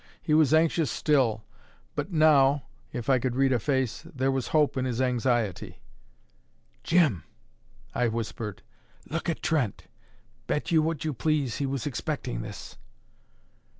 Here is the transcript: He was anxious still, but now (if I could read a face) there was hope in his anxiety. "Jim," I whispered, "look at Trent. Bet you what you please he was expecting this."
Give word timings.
He 0.19 0.33
was 0.33 0.51
anxious 0.51 0.89
still, 0.89 1.43
but 1.93 2.11
now 2.11 2.63
(if 2.91 3.07
I 3.07 3.19
could 3.19 3.35
read 3.35 3.53
a 3.53 3.59
face) 3.59 4.01
there 4.01 4.31
was 4.31 4.47
hope 4.47 4.75
in 4.75 4.83
his 4.85 4.99
anxiety. 4.99 5.79
"Jim," 6.83 7.23
I 7.93 8.07
whispered, 8.07 8.63
"look 9.11 9.29
at 9.29 9.43
Trent. 9.43 9.85
Bet 10.47 10.71
you 10.71 10.81
what 10.81 11.05
you 11.05 11.13
please 11.13 11.57
he 11.57 11.67
was 11.67 11.85
expecting 11.85 12.41
this." 12.41 12.77